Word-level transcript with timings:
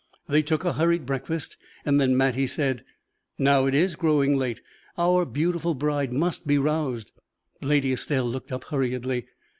They 0.27 0.41
took 0.41 0.65
a 0.65 0.73
hurried 0.73 1.05
breakfast; 1.05 1.57
then 1.85 2.17
Mattie 2.17 2.47
said: 2.47 2.83
"Now 3.37 3.67
it 3.67 3.75
is 3.75 3.95
growing 3.95 4.35
late 4.35 4.59
our 4.97 5.25
beautiful 5.25 5.75
bride 5.75 6.11
must 6.11 6.47
be 6.47 6.57
roused." 6.57 7.11
Lady 7.61 7.93
Estelle 7.93 8.25
looked 8.25 8.51
up 8.51 8.63
hurriedly. 8.63 9.27